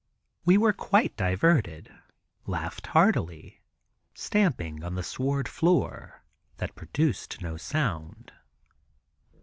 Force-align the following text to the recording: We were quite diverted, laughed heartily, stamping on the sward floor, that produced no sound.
We 0.45 0.57
were 0.57 0.73
quite 0.73 1.15
diverted, 1.15 1.93
laughed 2.47 2.87
heartily, 2.87 3.61
stamping 4.15 4.83
on 4.83 4.95
the 4.95 5.03
sward 5.03 5.47
floor, 5.47 6.23
that 6.57 6.73
produced 6.73 7.39
no 7.43 7.55
sound. 7.55 8.31